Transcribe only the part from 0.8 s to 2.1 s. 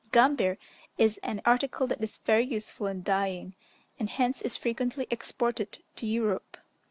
is an article that